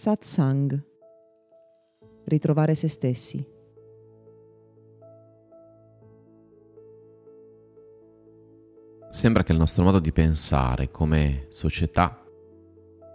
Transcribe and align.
Satsang. 0.00 0.82
Ritrovare 2.24 2.74
se 2.74 2.88
stessi. 2.88 3.46
Sembra 9.10 9.42
che 9.42 9.52
il 9.52 9.58
nostro 9.58 9.84
modo 9.84 9.98
di 9.98 10.10
pensare 10.10 10.90
come 10.90 11.48
società 11.50 12.18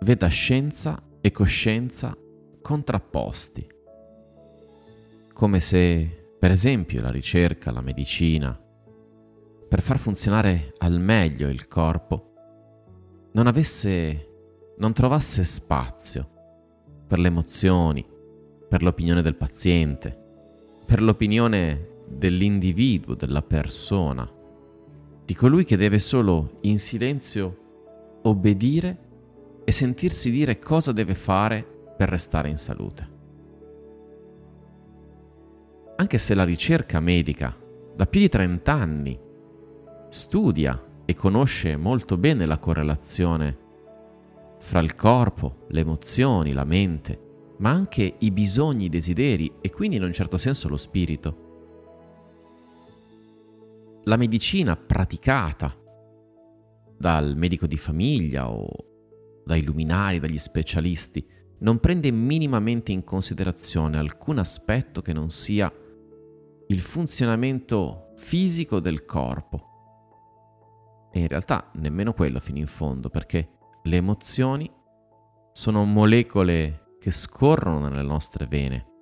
veda 0.01 0.27
scienza 0.27 1.01
e 1.21 1.31
coscienza 1.31 2.15
contrapposti. 2.61 3.67
Come 5.33 5.59
se, 5.59 6.35
per 6.37 6.51
esempio, 6.51 7.01
la 7.01 7.09
ricerca, 7.09 7.71
la 7.71 7.81
medicina, 7.81 8.55
per 9.67 9.81
far 9.81 9.97
funzionare 9.97 10.75
al 10.77 10.99
meglio 10.99 11.49
il 11.49 11.67
corpo, 11.67 12.33
non 13.31 13.47
avesse, 13.47 14.75
non 14.77 14.93
trovasse 14.93 15.43
spazio 15.43 16.33
per 17.07 17.19
le 17.19 17.27
emozioni, 17.27 18.05
per 18.67 18.83
l'opinione 18.83 19.21
del 19.21 19.35
paziente, 19.35 20.17
per 20.85 21.01
l'opinione 21.01 21.89
dell'individuo, 22.07 23.15
della 23.15 23.41
persona, 23.41 24.29
di 25.25 25.33
colui 25.33 25.63
che 25.63 25.77
deve 25.77 25.99
solo 25.99 26.57
in 26.61 26.79
silenzio 26.79 28.19
obbedire 28.23 28.97
e 29.63 29.71
sentirsi 29.71 30.29
dire 30.29 30.59
cosa 30.59 30.91
deve 30.91 31.15
fare 31.15 31.65
per 31.97 32.09
restare 32.09 32.49
in 32.49 32.57
salute. 32.57 33.13
Anche 35.97 36.17
se 36.17 36.33
la 36.33 36.43
ricerca 36.43 36.99
medica 36.99 37.55
da 37.95 38.05
più 38.05 38.19
di 38.19 38.29
30 38.29 38.73
anni 38.73 39.19
studia 40.09 40.83
e 41.05 41.13
conosce 41.13 41.77
molto 41.77 42.17
bene 42.17 42.45
la 42.45 42.57
correlazione 42.57 43.57
fra 44.59 44.79
il 44.79 44.95
corpo, 44.95 45.65
le 45.69 45.81
emozioni, 45.81 46.53
la 46.53 46.63
mente, 46.63 47.53
ma 47.57 47.71
anche 47.71 48.15
i 48.19 48.31
bisogni, 48.31 48.85
i 48.85 48.89
desideri 48.89 49.53
e 49.61 49.71
quindi 49.71 49.95
in 49.95 50.03
un 50.03 50.13
certo 50.13 50.37
senso 50.37 50.67
lo 50.67 50.77
spirito. 50.77 51.43
La 54.05 54.17
medicina 54.17 54.75
praticata 54.75 55.75
dal 56.97 57.35
medico 57.35 57.67
di 57.67 57.77
famiglia 57.77 58.49
o 58.49 58.67
dai 59.45 59.63
luminari, 59.63 60.19
dagli 60.19 60.37
specialisti, 60.37 61.25
non 61.59 61.79
prende 61.79 62.11
minimamente 62.11 62.91
in 62.91 63.03
considerazione 63.03 63.97
alcun 63.97 64.39
aspetto 64.39 65.01
che 65.01 65.13
non 65.13 65.29
sia 65.29 65.71
il 66.67 66.79
funzionamento 66.79 68.11
fisico 68.15 68.79
del 68.79 69.05
corpo 69.05 69.73
e 71.11 71.19
in 71.19 71.27
realtà 71.27 71.69
nemmeno 71.75 72.13
quello 72.13 72.39
fino 72.39 72.57
in 72.57 72.67
fondo, 72.67 73.09
perché 73.09 73.49
le 73.85 73.97
emozioni 73.97 74.71
sono 75.51 75.83
molecole 75.85 76.95
che 76.99 77.11
scorrono 77.11 77.87
nelle 77.87 78.01
nostre 78.01 78.47
vene 78.47 78.93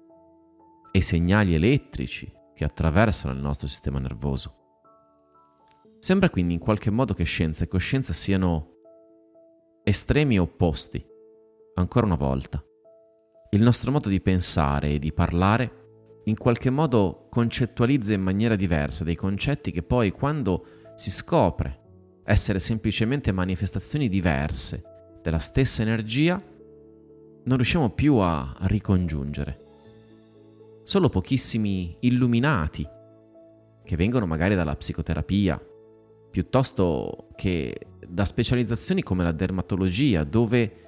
e 0.92 1.02
segnali 1.02 1.53
elettrici 1.53 2.30
che 2.53 2.66
attraversano 2.66 3.34
il 3.34 3.39
nostro 3.39 3.67
sistema 3.67 4.00
nervoso. 4.00 4.56
Sembra 6.00 6.30
quindi 6.30 6.56
in 6.56 6.59
qualche 6.59 6.92
modo 6.92 7.14
che 7.14 7.23
scienza 7.23 7.64
e 7.64 7.67
coscienza 7.67 8.11
siano 8.11 8.72
estremi 9.86 10.38
opposti, 10.38 11.04
ancora 11.76 12.06
una 12.06 12.16
volta. 12.16 12.61
Il 13.52 13.64
nostro 13.64 13.89
modo 13.89 14.09
di 14.09 14.20
pensare 14.20 14.89
e 14.89 15.00
di 15.00 15.14
parlare 15.14 16.22
in 16.26 16.36
qualche 16.36 16.70
modo 16.70 17.28
concettualizza 17.30 18.14
in 18.14 18.22
maniera 18.22 18.58
diversa 18.58 19.06
dei 19.06 19.16
concetti 19.16 19.72
che 19.72 19.81
poi 19.81 20.11
quando 20.11 20.66
si 20.95 21.09
scopre 21.09 21.83
essere 22.24 22.60
semplicemente 22.60 23.32
manifestazioni 23.32 24.08
diverse 24.10 24.84
della 25.22 25.40
stessa 25.40 25.82
energia, 25.82 26.42
non 27.46 27.58
riusciamo 27.58 27.90
più 27.90 28.16
a 28.16 28.56
ricongiungere. 28.62 29.62
Solo 30.83 31.10
pochissimi 31.10 31.95
illuminati, 32.02 32.88
che 33.83 33.95
vengono 33.95 34.26
magari 34.26 34.56
dalla 34.56 34.76
psicoterapia, 34.76 35.62
piuttosto 36.30 37.28
che 37.36 37.88
da 38.08 38.26
specializzazioni 38.26 39.04
come 39.04 39.23
la 39.23 39.32
dermatologia, 39.32 40.23
dove 40.23 40.82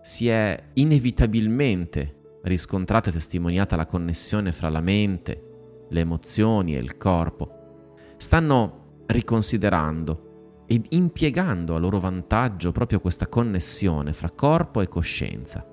si 0.00 0.28
è 0.28 0.62
inevitabilmente 0.74 2.38
riscontrata 2.42 3.10
e 3.10 3.12
testimoniata 3.12 3.76
la 3.76 3.86
connessione 3.86 4.52
fra 4.52 4.68
la 4.68 4.80
mente, 4.80 5.86
le 5.88 6.00
emozioni 6.00 6.74
e 6.74 6.78
il 6.78 6.96
corpo, 6.96 7.96
stanno 8.16 9.02
riconsiderando 9.06 10.27
ed 10.70 10.84
impiegando 10.90 11.74
a 11.74 11.78
loro 11.78 11.98
vantaggio 11.98 12.72
proprio 12.72 13.00
questa 13.00 13.26
connessione 13.26 14.12
fra 14.12 14.30
corpo 14.30 14.82
e 14.82 14.86
coscienza. 14.86 15.66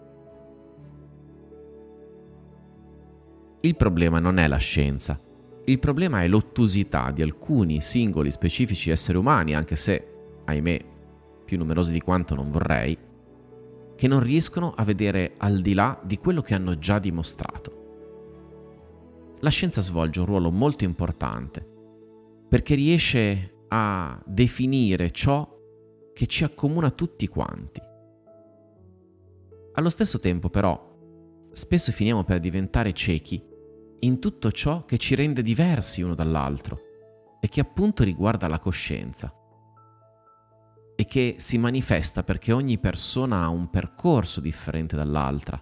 Il 3.60 3.76
problema 3.76 4.20
non 4.20 4.38
è 4.38 4.48
la 4.48 4.56
scienza, 4.58 5.18
il 5.66 5.80
problema 5.80 6.24
è 6.24 6.30
l'ottusità 6.30 7.12
di 7.12 7.22
alcuni 7.22 7.82
singoli 7.82 8.32
specifici 8.32 8.90
esseri 8.90 9.18
umani, 9.18 9.54
anche 9.54 9.76
se, 9.76 10.14
ahimè, 10.46 10.86
più 11.44 11.58
numerosi 11.58 11.92
di 11.92 12.00
quanto 12.00 12.34
non 12.34 12.50
vorrei, 12.50 12.98
che 13.96 14.08
non 14.08 14.22
riescono 14.22 14.74
a 14.74 14.86
vedere 14.86 15.34
al 15.38 15.60
di 15.60 15.74
là 15.74 16.00
di 16.04 16.18
quello 16.20 16.42
che 16.42 16.54
hanno 16.54 16.80
già 16.80 17.00
dimostrato. 17.00 17.84
La 19.42 19.50
scienza 19.50 19.82
svolge 19.82 20.22
un 20.22 20.26
ruolo 20.26 20.52
molto 20.52 20.86
importante 20.86 21.74
perché 22.48 22.76
riesce 22.76 23.55
a 23.70 24.22
definire 24.26 25.12
ciò 25.12 25.54
che 26.14 26.28
ci 26.28 26.44
accomuna 26.44 26.92
tutti 26.92 27.28
quanti. 27.28 27.82
Allo 29.74 29.90
stesso 29.90 30.20
tempo 30.20 30.50
però, 30.50 30.94
spesso 31.52 31.92
finiamo 31.92 32.24
per 32.24 32.40
diventare 32.40 32.94
ciechi 32.94 33.44
in 34.00 34.20
tutto 34.20 34.52
ciò 34.52 34.86
che 34.86 34.98
ci 34.98 35.16
rende 35.16 35.42
diversi 35.42 36.02
uno 36.02 36.16
dall'altro 36.16 36.80
e 37.40 37.50
che 37.50 37.60
appunto 37.60 38.04
riguarda 38.04 38.48
la 38.48 38.60
coscienza 38.60 39.34
e 40.96 41.06
che 41.06 41.36
si 41.40 41.58
manifesta 41.58 42.24
perché 42.24 42.54
ogni 42.54 42.78
persona 42.78 43.44
ha 43.44 43.50
un 43.50 43.70
percorso 43.70 44.40
differente 44.40 44.96
dall'altra, 44.96 45.62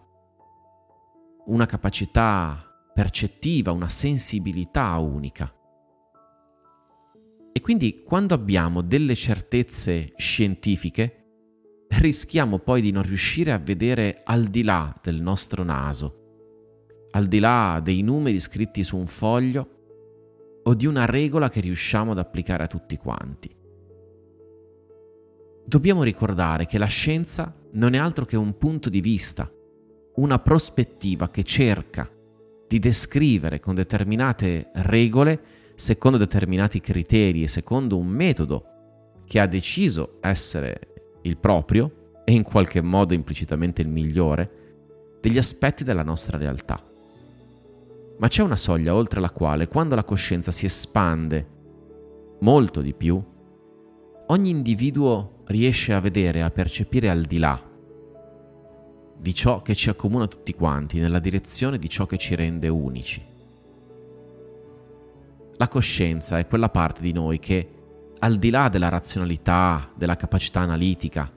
una 1.46 1.66
capacità 1.66 2.64
percettiva, 2.94 3.72
una 3.72 3.90
sensibilità 3.90 4.96
unica. 4.98 5.52
Quindi 7.64 8.04
quando 8.04 8.34
abbiamo 8.34 8.82
delle 8.82 9.16
certezze 9.16 10.12
scientifiche, 10.18 11.86
rischiamo 11.88 12.60
poi 12.60 12.82
di 12.82 12.92
non 12.92 13.04
riuscire 13.04 13.54
a 13.54 13.58
vedere 13.58 14.20
al 14.26 14.48
di 14.48 14.64
là 14.64 14.94
del 15.02 15.22
nostro 15.22 15.64
naso, 15.64 17.08
al 17.12 17.26
di 17.28 17.40
là 17.40 17.80
dei 17.82 18.02
numeri 18.02 18.42
scritti 18.42 18.84
su 18.84 18.98
un 18.98 19.08
foglio 19.08 19.70
o 20.62 20.74
di 20.74 20.86
una 20.86 21.06
regola 21.06 21.50
che 21.50 21.62
riusciamo 21.62 22.12
ad 22.12 22.18
applicare 22.18 22.64
a 22.64 22.68
tutti 22.68 22.98
quanti. 22.98 23.50
Dobbiamo 25.66 26.04
ricordare 26.04 26.66
che 26.66 26.78
la 26.78 26.88
scienza 26.88 27.56
non 27.72 27.94
è 27.94 27.98
altro 27.98 28.26
che 28.26 28.36
un 28.36 28.58
punto 28.58 28.90
di 28.90 29.00
vista, 29.00 29.50
una 30.16 30.38
prospettiva 30.40 31.30
che 31.30 31.44
cerca 31.44 32.12
di 32.68 32.78
descrivere 32.80 33.62
con 33.62 33.74
determinate 33.74 34.70
regole 34.74 35.62
secondo 35.76 36.18
determinati 36.18 36.80
criteri 36.80 37.44
e 37.44 37.48
secondo 37.48 37.98
un 37.98 38.08
metodo 38.08 38.66
che 39.26 39.40
ha 39.40 39.48
deciso 39.48 40.18
essere 40.22 41.20
il 41.24 41.38
proprio 41.38 42.22
e 42.26 42.34
in 42.34 42.44
qualche 42.44 42.82
modo 42.82 43.14
implicitamente 43.14 43.82
il 43.82 43.88
migliore 43.88 45.18
degli 45.20 45.38
aspetti 45.38 45.84
della 45.84 46.04
nostra 46.04 46.38
realtà. 46.38 46.84
Ma 48.18 48.28
c'è 48.28 48.44
una 48.44 48.56
soglia 48.56 48.94
oltre 48.94 49.20
la 49.20 49.32
quale, 49.32 49.68
quando 49.68 49.96
la 49.96 50.04
coscienza 50.04 50.52
si 50.52 50.66
espande 50.66 51.48
molto 52.40 52.82
di 52.82 52.94
più, 52.94 53.22
ogni 54.28 54.50
individuo 54.50 55.44
riesce 55.46 55.94
a 55.94 56.00
vedere, 56.00 56.42
a 56.42 56.52
percepire 56.52 57.10
al 57.10 57.22
di 57.22 57.38
là 57.38 57.72
di 59.24 59.34
ciò 59.34 59.62
che 59.62 59.74
ci 59.74 59.90
accomuna 59.90 60.28
tutti 60.28 60.54
quanti, 60.54 61.00
nella 61.00 61.20
direzione 61.20 61.80
di 61.80 61.88
ciò 61.88 62.06
che 62.06 62.18
ci 62.18 62.36
rende 62.36 62.68
unici. 62.68 63.24
La 65.58 65.68
coscienza 65.68 66.40
è 66.40 66.48
quella 66.48 66.70
parte 66.70 67.02
di 67.02 67.12
noi 67.12 67.40
che, 67.40 67.70
al 68.20 68.38
di 68.38 68.50
là 68.50 68.70
della 68.70 68.90
razionalità, 68.90 69.92
della 69.96 70.16
capacità 70.16 70.62
analitica, 70.62 71.32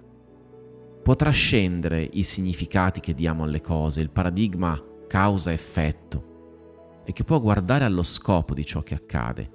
può 1.02 1.14
trascendere 1.14 2.02
i 2.02 2.22
significati 2.22 3.00
che 3.00 3.14
diamo 3.14 3.44
alle 3.44 3.60
cose, 3.60 4.00
il 4.00 4.10
paradigma 4.10 4.82
causa-effetto, 5.06 7.02
e 7.04 7.12
che 7.12 7.24
può 7.24 7.40
guardare 7.40 7.84
allo 7.84 8.02
scopo 8.02 8.54
di 8.54 8.64
ciò 8.64 8.82
che 8.82 8.94
accade, 8.94 9.50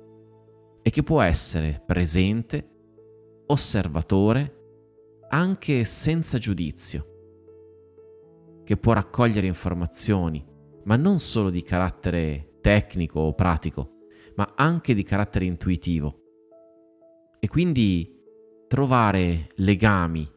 e 0.82 0.90
che 0.92 1.04
può 1.04 1.22
essere 1.22 1.82
presente, 1.86 2.70
osservatore, 3.48 4.60
anche 5.30 5.86
senza 5.86 6.38
giudizio, 6.38 7.08
che 8.64 8.78
può 8.78 8.94
raccogliere 8.94 9.48
informazioni, 9.48 10.46
ma 10.84 10.96
non 10.96 11.20
solo 11.20 11.50
di 11.50 11.64
carattere 11.64 12.60
tecnico 12.62 13.20
o 13.20 13.34
pratico, 13.34 14.01
ma 14.36 14.54
anche 14.56 14.94
di 14.94 15.04
carattere 15.04 15.46
intuitivo. 15.46 16.20
E 17.40 17.48
quindi 17.48 18.20
trovare 18.68 19.50
legami, 19.56 20.30